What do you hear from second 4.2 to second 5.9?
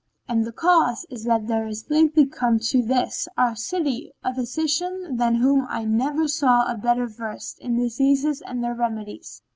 a physician than whom I